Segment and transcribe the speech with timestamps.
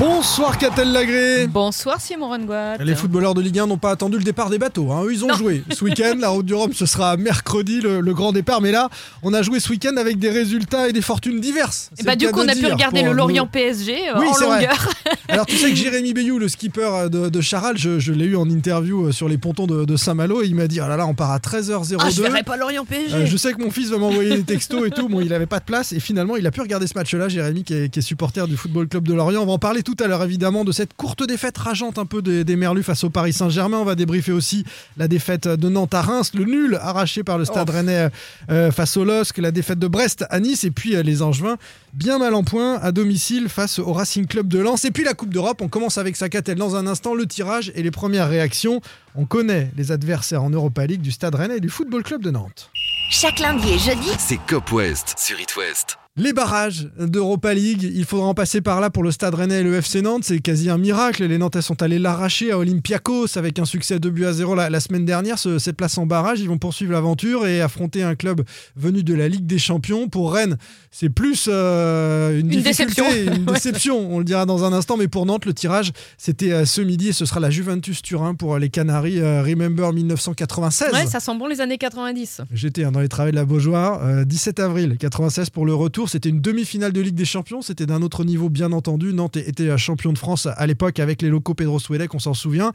[0.00, 2.78] Bonsoir Catel Lagré Bonsoir Simon Rengoat.
[2.78, 4.90] Les footballeurs de Ligue 1 n'ont pas attendu le départ des bateaux.
[4.92, 5.02] hein.
[5.04, 5.34] Eux, ils ont Non.
[5.34, 5.62] joué.
[5.70, 8.60] Ce week-end, la route du Rhum, ce sera mercredi, le, le grand départ.
[8.60, 8.88] Mais là,
[9.22, 11.90] on a joué ce week-end avec des résultats et des fortunes diverses.
[11.98, 13.14] Et bah, du coup, on a pu regarder le nous.
[13.16, 14.60] Lorient PSG euh, Oui, en c'est vrai.
[14.62, 14.88] longueur.
[15.28, 18.36] Alors, tu sais que Jérémy Bayou, le skipper de, de Charal, je, je l'ai eu
[18.36, 20.42] en interview euh, sur les pontons de, de Saint-Malo.
[20.42, 21.96] Et il m'a dit Oh là là, on part à 13h02.
[22.00, 23.14] Ah, je verrai pas Lorient PSG.
[23.14, 25.08] Euh, je sais que mon fils va m'envoyer des textos et tout.
[25.08, 27.28] Bon, il avait pas de place et finalement, il a pu regarder ce match-là.
[27.28, 29.42] Jérémy, qui est, qui est supporter du Football Club de Lorient.
[29.42, 32.22] On va en parler tout à l'heure, évidemment, de cette courte défaite rageante un peu
[32.22, 33.76] des, des Merlus face au Paris Saint-Germain.
[33.76, 34.64] On va débriefer aussi
[34.96, 38.08] la défaite de Nantes à Reims, le nul arraché par le Stade Rennais
[38.48, 41.58] euh, face au LOSC, la défaite de Brest à Nice et puis euh, les Angevins
[41.92, 44.86] bien mal en point à domicile face au Racing Club de Lens.
[44.86, 45.60] Et puis la Coupe d'Europe.
[45.60, 48.80] On commence avec sa catelle dans un instant, le tirage et les premières réactions.
[49.16, 52.30] On connaît les adversaires en Europa League du Stade Rennais et du Football Club de
[52.30, 52.70] Nantes.
[53.10, 55.98] Chaque lundi et jeudi, C'est Cop West sur It West.
[56.18, 59.62] Les barrages d'Europa League, il faudra en passer par là pour le Stade Rennais et
[59.62, 60.24] le FC Nantes.
[60.24, 61.24] C'est quasi un miracle.
[61.24, 64.68] Les Nantais sont allés l'arracher à Olympiakos avec un succès de but à 0 la,
[64.68, 65.38] la semaine dernière.
[65.38, 68.42] Ce- cette place en barrage, ils vont poursuivre l'aventure et affronter un club
[68.76, 70.08] venu de la Ligue des Champions.
[70.08, 70.56] Pour Rennes,
[70.90, 73.34] c'est plus euh, une, Une difficulté, déception.
[73.36, 74.12] une déception.
[74.14, 74.96] On le dira dans un instant.
[74.96, 78.34] Mais pour Nantes, le tirage, c'était euh, ce midi et ce sera la Juventus Turin
[78.34, 79.20] pour les Canaries.
[79.20, 80.92] euh, Remember 1996.
[80.94, 82.40] Ouais, ça sent bon les années 90.
[82.52, 84.00] J'étais hein, dans les travaux de la Beaujoire.
[84.04, 86.07] euh, 17 avril 96 pour le retour.
[86.08, 87.62] C'était une demi-finale de Ligue des Champions.
[87.62, 89.12] C'était d'un autre niveau, bien entendu.
[89.12, 92.72] Nantes était champion de France à l'époque avec les locaux Pedro Souelec, on s'en souvient.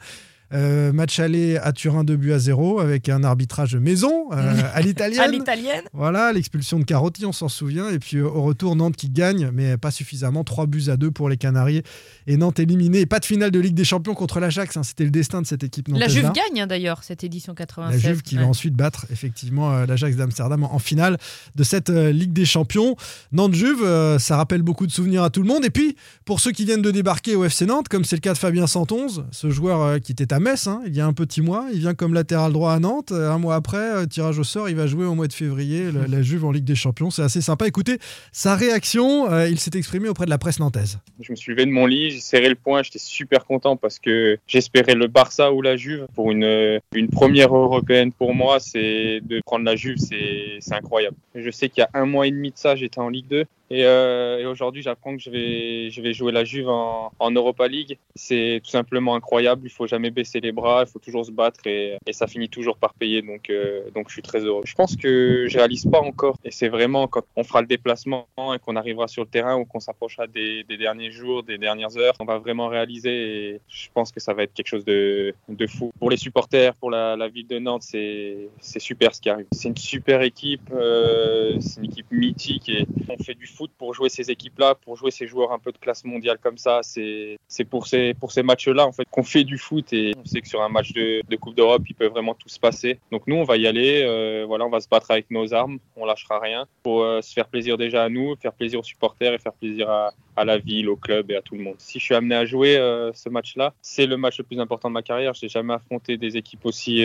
[0.52, 4.76] Euh, match aller à Turin 2 buts à 0 avec un arbitrage maison euh, à
[5.24, 5.82] À l'italienne.
[5.92, 7.88] Voilà, l'expulsion de Carotti, on s'en souvient.
[7.88, 10.44] Et puis euh, au retour, Nantes qui gagne, mais pas suffisamment.
[10.44, 11.82] 3 buts à 2 pour les Canaries.
[12.26, 13.06] Et Nantes éliminé.
[13.06, 14.76] Pas de finale de Ligue des Champions contre l'Ajax.
[14.76, 14.82] hein.
[14.82, 16.08] C'était le destin de cette équipe La.
[16.08, 18.02] Juve gagne hein, d'ailleurs cette édition 96.
[18.02, 21.16] La Juve qui va ensuite battre effectivement euh, l'Ajax d'Amsterdam en, finale
[21.56, 22.96] de cette Ligue des Champions.
[23.32, 25.64] Nantes-Juve, ça rappelle beaucoup de souvenirs à tout le monde.
[25.64, 28.34] Et puis, pour ceux qui viennent de débarquer au FC Nantes, comme c'est le cas
[28.34, 31.42] de Fabien Santonze, ce joueur qui était à Metz hein, il y a un petit
[31.42, 33.12] mois, il vient comme latéral droit à Nantes.
[33.12, 35.90] Euh, Un mois après, euh, tirage au sort, il va jouer au mois de février
[36.08, 37.10] la Juve en Ligue des Champions.
[37.10, 37.68] C'est assez sympa.
[37.68, 37.98] Écoutez,
[38.32, 40.98] sa réaction, euh, il s'est exprimé auprès de la presse nantaise.
[41.20, 44.00] Je me suis levé de mon lit, j'ai serré le poing, j'étais super content parce
[44.00, 46.08] que j'espérais le Barça ou la Juve.
[46.16, 51.16] Pour une, une première européenne pour moi, c'est de prendre la Juve, c'est incroyable.
[51.36, 53.44] Je sais qu'il y a un mois et demi de ça, j'étais en Ligue 2
[53.74, 57.98] et, euh, et aujourd'hui j'apprends que je vais, jouer la Juve en, Europa League.
[58.14, 61.66] C'est tout simplement incroyable, il faut jamais baisser les bras, il faut toujours se battre
[61.66, 64.62] et, ça finit toujours par payer donc, euh, donc je suis très heureux.
[64.64, 68.28] Je pense que je réalise pas encore et c'est vraiment quand on fera le déplacement
[68.54, 71.96] et qu'on arrivera sur le terrain ou qu'on s'approchera des, des derniers jours, des dernières
[71.96, 75.34] heures, on va vraiment réaliser et je pense que ça va être quelque chose de,
[75.66, 75.92] fou.
[75.98, 79.46] Pour les supporters, pour la, ville de Nantes, c'est c'est super ce qui arrive.
[79.52, 83.94] C'est une super équipe, euh, c'est une équipe mythique et on fait du foot pour
[83.94, 86.80] jouer ces équipes-là, pour jouer ces joueurs un peu de classe mondiale comme ça.
[86.82, 87.38] C'est
[87.68, 90.92] pour ces, matchs-là fait qu'on fait du foot et on sait que sur un match
[90.92, 92.98] de, Coupe d'Europe, il peut vraiment tout se passer.
[93.10, 95.78] Donc nous, on va y aller, euh, voilà, on va se battre avec nos armes,
[95.96, 99.34] on lâchera rien pour euh, se faire plaisir déjà à nous, faire plaisir aux supporters
[99.34, 101.74] et faire plaisir à, la ville, au club et à tout le monde.
[101.78, 104.88] Si je suis amené à jouer euh, ce match-là, c'est le match le plus important
[104.88, 105.34] de ma carrière.
[105.34, 107.04] J'ai jamais affronté des équipes aussi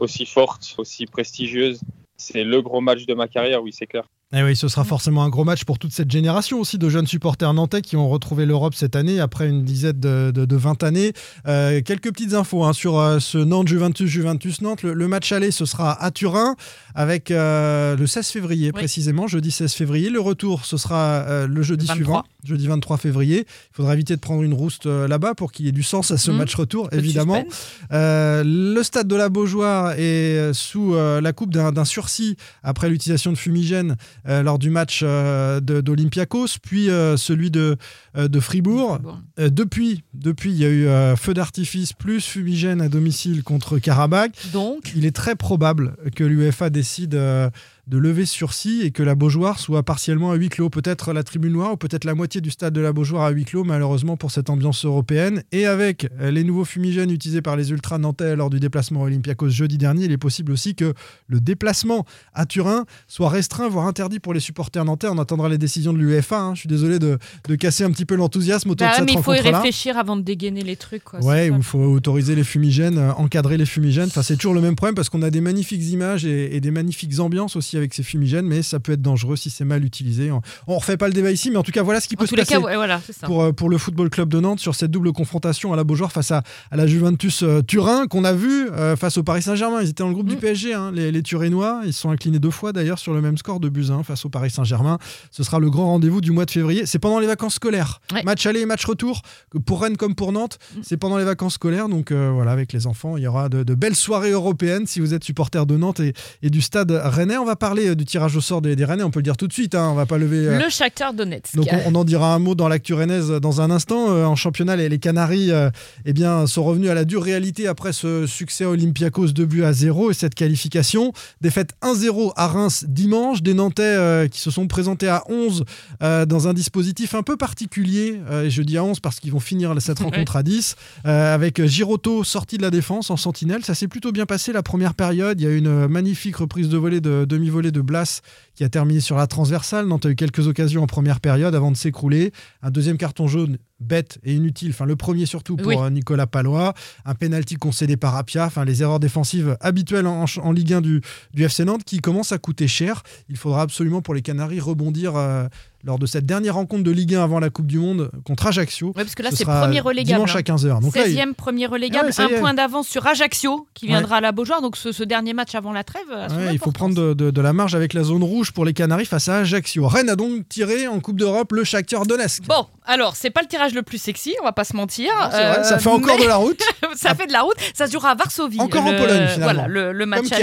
[0.00, 1.80] aussi fortes, aussi prestigieuses.
[2.16, 4.04] C'est le gros match de ma carrière, oui, c'est clair.
[4.34, 7.06] Et oui, ce sera forcément un gros match pour toute cette génération aussi de jeunes
[7.06, 10.82] supporters nantais qui ont retrouvé l'Europe cette année après une dizaine de, de, de 20
[10.84, 11.12] années.
[11.46, 14.84] Euh, quelques petites infos hein, sur euh, ce Nantes-Juventus, Juventus-Nantes.
[14.84, 16.56] Le, le match aller, ce sera à Turin
[16.94, 18.72] avec euh, le 16 février Oui.
[18.72, 20.08] précisément, jeudi 16 février.
[20.08, 21.94] Le retour, ce sera le jeudi 23.
[21.96, 23.40] suivant, jeudi 23 février.
[23.46, 26.16] Il faudra éviter de prendre une rouste là-bas pour qu'il y ait du sens à
[26.16, 26.38] ce Mhm.
[26.38, 27.44] match retour, évidemment.
[27.90, 33.96] le stade de la Beaujoire est sous la coupe d'un sursis après l'utilisation de fumigène
[34.24, 37.76] lors du match euh, d'Olympiakos, puis euh, celui de,
[38.16, 39.00] euh, de Fribourg.
[39.38, 43.78] Euh, depuis, depuis, il y a eu euh, feu d'artifice plus fumigène à domicile contre
[43.78, 44.32] Karabakh.
[44.52, 47.50] Donc, Il est très probable que l'UEFA décide euh,
[47.88, 50.70] de lever ce sursis et que la Beaujoire soit partiellement à huis clos.
[50.70, 53.44] Peut-être la tribune noire ou peut-être la moitié du stade de la Beaujoire à huis
[53.44, 55.42] clos, malheureusement pour cette ambiance européenne.
[55.50, 59.78] Et avec les nouveaux fumigènes utilisés par les ultras nantais lors du déplacement Olympiakos jeudi
[59.78, 60.94] dernier, il est possible aussi que
[61.26, 65.08] le déplacement à Turin soit restreint, voire interdit pour les supporters nantais.
[65.10, 66.38] On attendra les décisions de l'UEFA.
[66.40, 66.54] hein.
[66.54, 67.18] Je suis désolé de,
[67.48, 69.98] de casser un petit peu l'enthousiasme autour bah, de cette mais il faut y réfléchir
[69.98, 71.02] avant de dégainer les trucs.
[71.02, 71.20] Quoi.
[71.20, 74.06] Ouais, il faut autoriser les fumigènes, euh, encadrer les fumigènes.
[74.06, 76.70] Enfin, c'est toujours le même problème parce qu'on a des magnifiques images et, et des
[76.70, 79.84] magnifiques ambiances aussi aussi avec ses fumigènes, mais ça peut être dangereux si c'est mal
[79.84, 80.30] utilisé.
[80.30, 82.24] On, on refait pas le débat ici, mais en tout cas, voilà ce qui peut
[82.24, 83.26] En se passer cas, ouais, voilà, c'est ça.
[83.26, 86.12] pour, euh, pour le Football Club de Nantes sur cette double confrontation à la Beaujoire
[86.12, 89.80] face à, à la Juventus euh, Turin qu'on a vu euh, face au Paris Saint-Germain.
[89.82, 90.40] Ils étaient dans le groupe du Mm.
[90.40, 91.82] PSG, hein, les, les Turinois.
[91.86, 94.24] Ils se sont inclinés deux fois d'ailleurs sur le même score de buts 1 face
[94.24, 94.98] au Paris Saint-Germain.
[95.30, 96.84] Ce sera le grand rendez-vous du mois de février.
[96.86, 98.00] C'est pendant les vacances scolaires.
[98.12, 98.22] Ouais.
[98.24, 99.22] Match aller et match retour.
[99.66, 100.80] Pour Rennes comme pour Nantes, Mm.
[100.82, 101.88] c'est pendant les vacances scolaires.
[101.88, 105.00] Donc euh, voilà, avec les enfants, il y aura de, de belles soirées européennes si
[105.00, 107.36] vous êtes supporter de Nantes et, et du stade rennais.
[107.38, 109.04] On va parler euh, du tirage au sort des, des Rennais.
[109.04, 109.74] On peut le dire tout de suite.
[109.74, 109.88] hein.
[109.92, 110.48] On va pas lever.
[110.48, 111.54] euh, Le Shakhtar Donetsk.
[111.54, 114.10] donc on, on en dira un mot dans l'actu rennaise dans un instant.
[114.10, 115.70] Euh, en championnat, les, les Canaries euh,
[116.04, 119.72] eh bien, sont revenus à la dure réalité après ce succès Olympiakos 2 buts à
[119.72, 121.12] 0 et cette qualification.
[121.40, 123.42] Défaite 1-0 à Reims dimanche.
[123.42, 125.64] Des Nantais euh, qui se sont présentés à 11
[126.02, 128.20] euh, dans un dispositif un peu particulier.
[128.30, 130.74] Euh, et je dis à 11 parce qu'ils vont finir cette rencontre à 10.
[131.06, 133.64] euh, avec Giroto sorti de la défense en sentinelle.
[133.64, 135.40] Ça s'est plutôt bien passé la première période.
[135.40, 138.22] Il y a eu une magnifique reprise de volée de demi-volée de Blas
[138.54, 139.86] qui a terminé sur la transversale.
[139.86, 142.32] Nantes a eu quelques occasions en première période avant de s'écrouler.
[142.62, 145.76] Un deuxième carton jaune bête et inutile, enfin le premier surtout pour Oui.
[145.76, 146.72] euh, Nicolas Palois,
[147.04, 151.00] un penalty concédé par Apia, enfin les erreurs défensives habituelles en, en Ligue 1 du,
[151.34, 153.02] du FC Nantes qui commencent à coûter cher.
[153.28, 155.48] Il faudra absolument pour les Canaries rebondir euh,
[155.82, 158.88] lors de cette dernière rencontre de Ligue 1 avant la Coupe du Monde contre Ajaccio.
[158.88, 160.14] Ouais, parce que là, Ce c'est sera premier relégable.
[160.14, 160.42] Dimanche à hein.
[160.42, 160.80] 15h.
[160.80, 164.18] Donc là, il- 16e premier relégable, Ah ouais, un point d'avance sur Ajaccio qui viendra
[164.18, 164.62] à la Beaujoire.
[164.62, 166.04] Donc ce, ce dernier match avant la trêve.
[166.52, 169.06] il faut prendre de, de- de la marge avec la zone rouge pour les Canaries
[169.06, 169.86] face à Ajaccio.
[169.86, 172.42] Rennes a donc tiré en Coupe d'Europe le Shakhtar Donetsk.
[172.44, 175.12] Bon, alors c'est pas le tirage le plus sexy, on va pas se mentir.
[175.14, 176.60] Non, c'est vrai, Euh, ça fait encore mais de la route.
[176.96, 177.56] ça fait de la route.
[177.74, 178.60] Ça se jouera à Varsovie.
[178.60, 179.44] Encore en Pologne, finalement.
[179.44, 180.38] Voilà, le, le match Comme.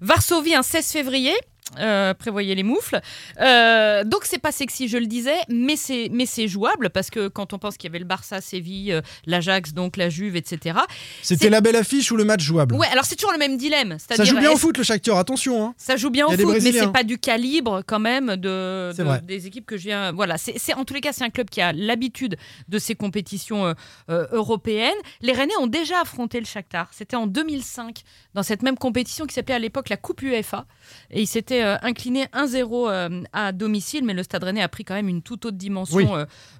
[0.00, 1.32] Varsovie, un 16 février.
[1.78, 3.00] Euh, prévoyez les moufles.
[3.40, 7.26] Euh, donc c'est pas sexy, je le disais, mais c'est mais c'est jouable parce que
[7.26, 10.78] quand on pense qu'il y avait le Barça, Séville, euh, l'Ajax, donc la Juve, etc.
[11.22, 12.76] C'était la belle affiche ou le match jouable?
[12.76, 13.96] Ouais, alors c'est toujours le même dilemme.
[13.98, 15.66] Ça joue bien au foot le Shakhtar, attention.
[15.66, 15.74] hein.
[15.76, 18.92] Ça joue bien au foot, mais c'est pas du calibre quand même de,
[19.22, 20.12] des équipes que je viens.
[20.12, 22.36] Voilà, c'est en tous les cas c'est un club qui a l'habitude
[22.68, 23.74] de ces compétitions
[24.08, 24.94] euh, européennes.
[25.20, 26.88] Les Rennais ont déjà affronté le Shakhtar.
[26.92, 28.02] C'était en 2005
[28.34, 30.66] dans cette même compétition qui s'appelait à l'époque la Coupe UEFA
[31.10, 34.84] et ils s'étaient euh, inclinés 1-0 euh, à domicile, mais le Stade Rennais a pris
[34.84, 36.06] quand même une toute autre dimension Oui.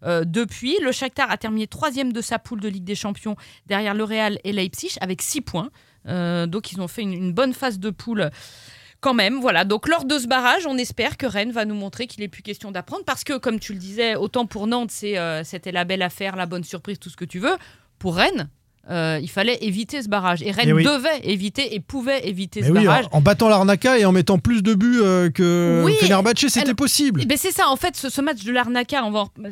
[0.05, 0.77] euh, depuis.
[0.83, 4.39] Le Shakhtar a terminé troisième de sa poule de Ligue des Champions derrière le Real
[4.45, 5.71] et Leipzig avec 6 points.
[6.07, 8.31] Donc ils ont fait une, une bonne phase de poule
[9.01, 9.65] quand même, voilà.
[9.65, 12.43] Donc lors de ce barrage, on espère que Rennes va nous montrer qu'il n'est plus
[12.43, 16.03] question d'apprendre parce que, comme tu le disais, autant pour Nantes, euh, c'était la belle
[16.03, 17.57] affaire, la bonne surprise, tout ce que tu veux.
[17.99, 18.49] Pour Rennes,
[18.91, 20.43] euh, il fallait éviter ce barrage.
[20.43, 20.85] Et Rennes Eh oui.
[20.85, 23.06] devait éviter et pouvait éviter Mais ce oui, barrage.
[23.12, 25.94] en battant l'Arnaca et en mettant plus de buts euh, que Oui.
[26.00, 27.21] Fenerbahçe, c'était possible.
[27.23, 29.03] Eh ben, c'est ça, en fait, ce, ce match de l'Arnaca,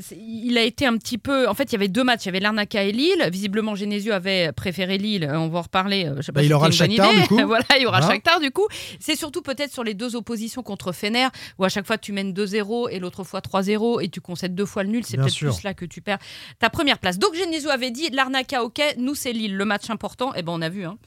[0.00, 1.48] c'est- il a été un petit peu.
[1.48, 2.22] En fait, il y avait deux matchs.
[2.24, 3.28] Il y avait l'Arnaca et Lille.
[3.32, 5.28] Visiblement, Genesio avait préféré Lille.
[5.32, 6.04] On va en reparler.
[6.06, 7.40] euh, Je sais pas Bah, si il aura le Shakhtar, du coup.
[7.46, 8.14] voilà, il aura Voilà.
[8.14, 8.66] Shakhtar, du coup.
[9.00, 11.26] C'est surtout peut-être sur les deux oppositions contre Fener,
[11.58, 14.66] où à chaque fois tu mènes 2-0 et l'autre fois 3-0 et tu concèdes deux
[14.66, 15.04] fois le nul.
[15.04, 16.18] C'est peut-être plus là que tu perds
[16.58, 17.18] ta première place.
[17.18, 20.34] Donc, Genesio avait dit l'Arnaca, ok, nous, c'est Lille, le match important.
[20.34, 20.98] Et ben, on a vu, hein.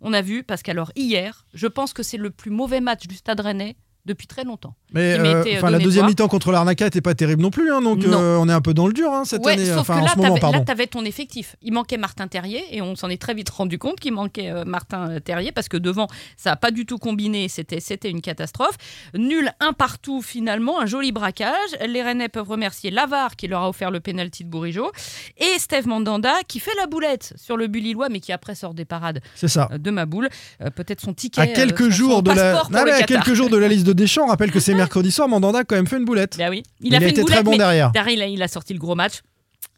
[0.00, 3.14] On a vu, parce qu'alors, hier, je pense que c'est le plus mauvais match du
[3.14, 3.76] Stade Rennais
[4.06, 4.74] depuis très longtemps.
[4.92, 7.72] Mais euh, euh, enfin, la deuxième mi-temps contre l'Arnaca n'était pas terrible non plus.
[7.72, 8.18] hein, donc Non.
[8.20, 9.66] euh, on est un peu dans le dur hein, cette ouais, année.
[9.66, 10.58] sauf Enfin, que en là, ce moment, pardon.
[10.58, 11.56] là, t'avais ton effectif.
[11.62, 14.64] Il manquait Martin Terrier et on s'en est très vite rendu compte qu'il manquait euh,
[14.64, 16.06] Martin Terrier parce que devant,
[16.36, 17.48] ça n'a pas du tout combiné.
[17.48, 18.76] C'était, c'était une catastrophe.
[19.14, 21.52] Nul un partout finalement, un joli braquage.
[21.86, 24.92] Les Rennais peuvent remercier Lavar qui leur a offert le penalty de Bourigeau
[25.38, 28.74] et Steve Mandanda qui fait la boulette sur le but lillois mais qui après sort
[28.74, 29.68] des parades C'est ça.
[29.76, 30.28] de ma boule.
[30.76, 31.40] Peut-être son ticket.
[31.40, 34.24] À quelques jours de la, pour Ah, à quelques jours de la liste de Deschamps,
[34.24, 35.28] on rappelle que c'est mercredi soir.
[35.28, 36.36] Mandanda a quand même fait une boulette.
[36.38, 36.62] Ben oui.
[36.80, 37.90] Il, Il a été une très bon derrière.
[38.08, 39.22] Il a, sorti le gros match.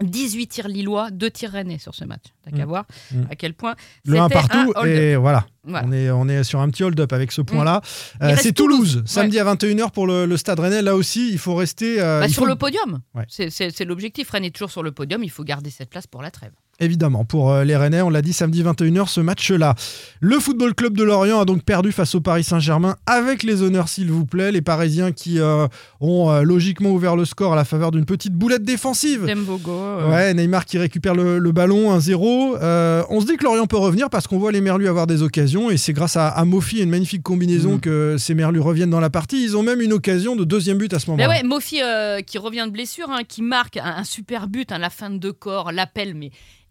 [0.01, 2.23] 18 tirs lillois, 2 tirs rennais sur ce match.
[2.45, 2.69] T'as qu'à Mm.
[2.69, 3.23] voir Mm.
[3.31, 3.75] à quel point.
[4.05, 5.45] Le 1 c'était partout un et voilà.
[5.65, 5.87] Voilà.
[5.89, 7.81] On, est, on est sur un petit hold-up avec ce point-là.
[8.21, 9.03] Il Euh, c'est Toulouse, Toulouse.
[9.07, 10.83] samedi à 21h pour le, le Stade Rennais.
[10.83, 12.01] Là aussi, il faut rester.
[12.01, 13.01] euh, Bah, il sur faut- le podium.
[13.15, 13.25] Ouais.
[13.29, 14.31] C'est l'objectif.
[14.31, 15.25] Rennes est toujours sur le podium.
[15.25, 16.53] Il faut garder cette place pour la trêve.
[16.81, 19.75] Évidemment, pour euh, les Rennais, on l'a dit samedi 21h, ce match-là.
[20.21, 23.89] Le Football Club de Lorient a donc perdu face au Paris Saint-Germain avec les honneurs,
[23.89, 24.53] s'il vous plaît.
[24.53, 25.67] Les Parisiens qui euh,
[26.01, 29.27] ont euh, logiquement ouvert le score à la faveur d'une petite boulette défensive.
[29.27, 29.73] Dembogo.
[29.73, 32.59] euh, Ouais, Neymar qui récupère le, le ballon 1-0.
[32.63, 35.23] Euh, on se dit que Lorient peut revenir parce qu'on voit les Merlus avoir des
[35.23, 37.81] occasions et c'est grâce à, à Mofi et une magnifique combinaison Mm.
[37.81, 39.43] que ces Merlus reviennent dans la partie.
[39.43, 41.29] Ils ont même une occasion de deuxième but à ce moment-là.
[41.29, 44.79] ouais, Mofi euh, qui revient de blessure, hein, qui marque un, un super but, hein,
[44.79, 46.31] la fin de deux corps, l'appel, mais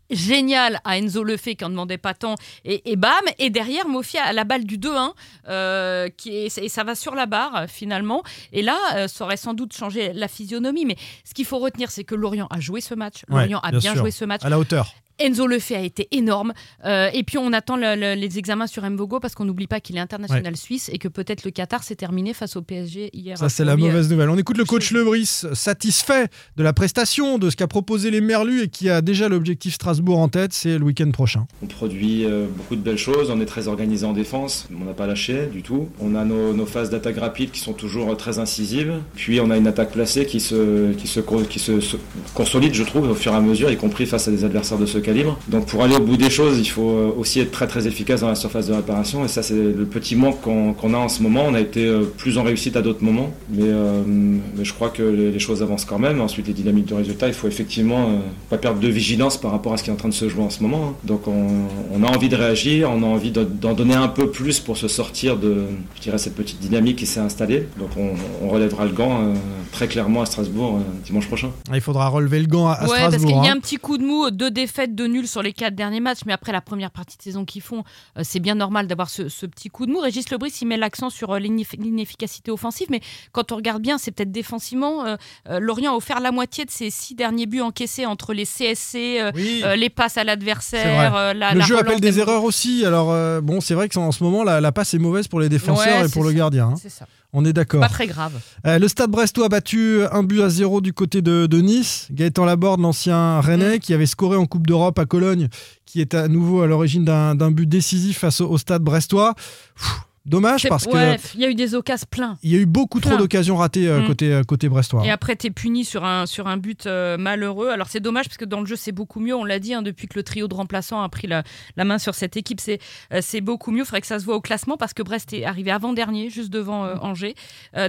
[0.10, 2.36] génial à Enzo Lefebvre qui en demandait pas tant
[2.66, 5.12] et, et bam et derrière Mofi a la balle du 2-1
[5.48, 8.24] euh, qui est, et ça va sur la barre finalement.
[8.54, 11.92] Et là euh, ça aurait sans doute changé la physionomie mais ce qu'il faut retenir
[11.92, 13.24] c'est que Lorient a joué ce match.
[13.30, 14.44] Ouais, Lorient a bien joué ce match.
[14.44, 14.94] À la hauteur.
[15.19, 16.53] Enzo Lefebvre a été énorme.
[16.86, 19.79] Euh, et puis on attend le- le- les examens sur Mvogo parce qu'on n'oublie pas
[19.79, 23.38] qu'il est international suisse et que peut-être le Qatar s'est terminé face au PSG hier.
[23.38, 24.29] Ça, c'est la lui, euh, mauvaise nouvelle.
[24.29, 28.63] On écoute le coach Lebris, satisfait de la prestation, de ce qu'a proposé les Merlus
[28.63, 31.45] et qui a déjà l'objectif Strasbourg en tête, c'est le week-end prochain.
[31.62, 34.93] On produit euh, beaucoup de belles choses, on est très organisé en défense, on n'a
[34.93, 35.89] pas lâché du tout.
[36.00, 38.93] On a nos, nos phases d'attaque rapide qui sont toujours très incisives.
[39.15, 41.97] Puis on a une attaque placée qui se, qui se, co- qui se, se
[42.33, 44.86] consolide, je trouve, au fur et à mesure, y compris face à des adversaires de
[44.86, 45.38] ce calibre.
[45.48, 48.22] Donc pour aller au bout des choses, il faut euh, aussi être très très efficace
[48.22, 49.24] dans la surface de réparation.
[49.26, 51.44] Et ça, c'est le petit manque qu'on a en ce moment.
[51.48, 54.90] On a été euh, plus en réussite à d'autres moments, mais, euh, mais je crois
[54.90, 56.22] que les, les choses avancent quand même.
[56.22, 58.18] Ensuite, les dynamiques de résultat, il faut effectivement euh,
[58.50, 60.44] pas perdre de vigilance par rapport à ce qui est en train de se jouer
[60.44, 60.90] en ce moment.
[60.90, 60.94] hein.
[61.04, 61.48] Donc on,
[61.94, 64.78] on a envie de réagir, on a envie de- d'en donner un peu plus pour
[64.78, 65.56] se sortir de,
[65.96, 67.68] je dirais, cette petite dynamique qui s'est installée.
[67.80, 68.10] Donc on,
[68.46, 69.34] on relèvera le gant euh,
[69.72, 71.50] très clairement à Strasbourg euh, dimanche prochain.
[71.74, 73.32] Il faudra relever le gant à, à Ouais, parce Strasbourg.
[73.32, 73.56] qu'il y a hein.
[73.58, 76.34] un petit coup de mou, deux défaites, deux nuls sur les quatre derniers matchs, mais
[76.34, 77.84] après la première partie de saison qu'ils font,
[78.18, 80.00] euh, c'est bien normal d'avoir ce, ce petit coup de mou.
[80.00, 83.00] Régis Lebris, il met l'accent sur euh, l'ineff- l'inefficacité offensive, mais
[83.32, 85.06] quand on regarde bien, c'est peut-être défensivement.
[85.06, 85.16] euh,
[85.60, 89.62] Lorient a offert la moitié de ses six derniers buts encaissés entre les CSC, Oui.
[89.63, 92.84] euh, les passes à l'adversaire, la, le la jeu relance appelle des erreurs aussi.
[92.86, 95.39] Alors euh, bon, c'est vrai que en ce moment la, la passe est mauvaise pour
[95.39, 96.70] les défenseurs Ouais, et pour le gardien.
[96.70, 96.75] hein.
[96.82, 97.06] C'est ça.
[97.39, 97.82] On est d'accord.
[97.82, 98.34] Pas très grave.
[98.65, 102.08] Euh, le Stade Brestois a battu un but à zéro du côté de, de Nice.
[102.12, 105.48] Gaëtan Laborde, l'ancien Rennais, qui avait scoré en Coupe d'Europe à Cologne,
[105.86, 109.36] qui est à nouveau à l'origine d'un d'un but décisif face au, au Stade Brestois.
[109.75, 112.38] Pfff, dommage parce ouais, que il y a eu des occasions plein.
[112.43, 114.07] il y a eu beaucoup trop d'occasions ratées euh, Mm.
[114.07, 115.05] côté, euh, côté Brestois.
[115.05, 117.69] Et après, tu es puni sur un, sur un but euh, malheureux.
[117.69, 119.36] Alors, c'est dommage parce que dans le jeu, c'est beaucoup mieux.
[119.36, 121.43] On l'a dit, hein, depuis que le trio de remplaçants a pris la,
[121.75, 122.79] la main sur cette équipe, c'est
[123.13, 123.79] euh, c'est beaucoup mieux.
[123.81, 126.50] Il faudrait que ça se voit au classement parce que Brest est arrivé avant-dernier, juste
[126.50, 127.36] devant euh, Angers.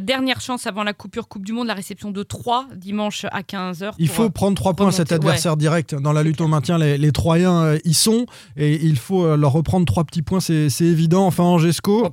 [0.03, 3.93] Dernière chance avant la coupure Coupe du Monde, la réception de 3 dimanche à 15h.
[3.99, 5.95] Il faut prendre trois points à cet adversaire direct.
[5.95, 8.27] Dans la lutte au maintien, les, les Troyens y sont.
[8.57, 11.27] Et il faut leur reprendre trois petits points, c'est évident.
[11.27, 12.09] Enfin, Angesco.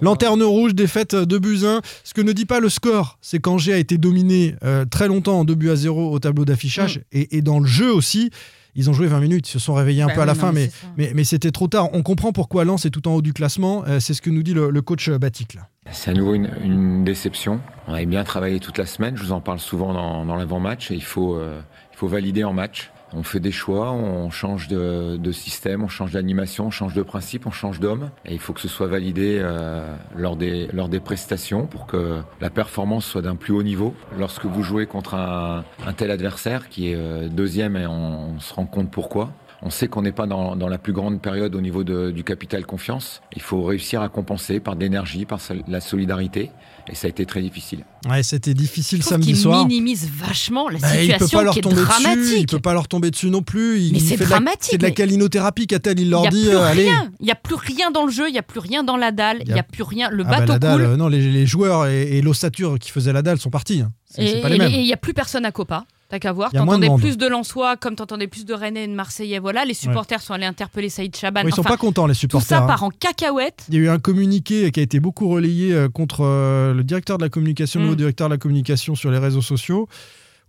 [0.00, 1.80] Lanterne rouge, défaite de 1.
[2.04, 5.40] Ce que ne dit pas le score, c'est qu'Angers a été dominé euh, très longtemps
[5.40, 7.00] en 2 buts à 0 au tableau d'affichage.
[7.12, 8.30] Et, et dans le jeu aussi,
[8.76, 10.40] ils ont joué 20 minutes, ils se sont réveillés un Bah peu à la non,
[10.40, 10.92] fin, mais mais, c'est ça.
[10.96, 11.88] mais, mais c'était trop tard.
[11.92, 13.84] On comprend pourquoi Lens est tout en haut du classement.
[13.88, 15.54] Euh, c'est ce que nous dit le, le coach euh, Batic.
[15.54, 15.62] Là.
[15.90, 17.60] C'est à nouveau une, une déception.
[17.88, 20.90] On avait bien travaillé toute la semaine, je vous en parle souvent dans, dans l'avant-match,
[20.92, 21.60] et il faut, euh,
[21.92, 22.90] il faut valider en match.
[23.12, 27.46] On fait des choix, on change de, système, on change d'animation, on change de principe,
[27.46, 28.10] on change d'homme.
[28.24, 32.50] Et il faut que ce soit validé euh, lors, des, lors prestations pour que la
[32.50, 33.94] performance soit d'un plus haut niveau.
[34.18, 35.64] Lorsque vous jouez contre un,
[35.96, 39.30] tel adversaire qui est euh, deuxième et on se rend compte pourquoi.
[39.62, 42.24] On sait qu'on n'est pas dans, dans la plus grande période au niveau de- du
[42.24, 43.20] capital confiance.
[43.36, 45.38] Il faut réussir à compenser par de l'énergie, par
[45.68, 46.50] la solidarité.
[46.88, 47.84] Et ça a été très difficile.
[48.08, 49.66] Ouais, c'était difficile samedi qu'il soir.
[49.66, 52.48] minimise vachement la Bah, il peut situation pas leur qui est tomber dessus, il dramatique.
[52.50, 53.80] peut pas leur tomber dessus non plus.
[53.80, 56.30] Il, Mais il c'est dramatique, C'est de la calinothérapie, qu'a-t-elle Il leur Il n'y a
[56.30, 56.82] dit, plus euh, allez.
[56.84, 57.10] rien.
[57.20, 59.12] Il n'y a plus rien dans le jeu, il n'y a plus rien dans la
[59.12, 60.08] dalle, il Il y a- n'y a plus rien.
[60.10, 60.86] Le Ah bah, bateau la dalle, coule.
[60.86, 63.82] euh, non, les, les joueurs et, et l'ossature qui faisaient la dalle sont partis.
[63.82, 63.92] hein.
[64.16, 64.72] Et pas les et mêmes.
[64.72, 65.84] il n'y a plus personne à Copa.
[66.10, 66.50] T'as qu'à voir.
[66.50, 69.38] T'entendais plus de Lensois, comme t'entendais plus de Rennais et de Marseillais.
[69.38, 71.42] Voilà, les supporters sont allés interpeller Saïd Chaban.
[71.42, 72.48] Ouais, ils sont Enfin, pas contents, les tout supporters.
[72.58, 72.66] ça hein.
[72.66, 73.64] part en cacahuète.
[73.68, 76.82] Il y a eu un communiqué qui a été beaucoup relayé euh, contre euh, le
[76.82, 77.86] directeur de la communication, le Mm.
[77.86, 79.88] nouveau directeur de la communication sur les réseaux sociaux.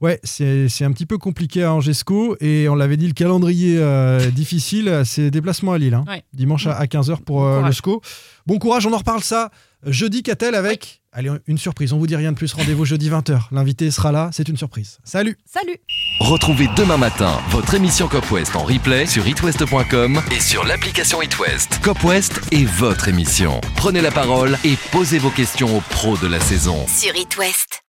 [0.01, 3.77] Ouais, c'est c'est un petit peu compliqué à Angesco et on l'avait dit, le calendrier
[3.79, 5.93] euh, difficile, c'est déplacement à Lille.
[5.93, 6.03] hein.
[6.07, 6.23] Ouais.
[6.33, 7.75] Dimanche à, 15h pour Bon euh, le courage.
[7.75, 8.01] SCO.
[8.47, 9.51] Bon courage, on en reparle ça
[9.85, 11.01] jeudi Catel avec.
[11.13, 13.47] Allez, une surprise, on vous dit rien de plus, rendez-vous jeudi 20h.
[13.51, 14.99] L'invité sera là, c'est une surprise.
[15.03, 15.77] Salut Salut
[16.21, 21.79] Retrouvez demain matin votre émission Cop West en replay sur itwest.com et sur l'application itwest.
[21.83, 23.59] Cop West est votre émission.
[23.75, 26.77] Prenez la parole et posez vos questions aux pros de la saison.
[26.87, 27.83] Sur It West.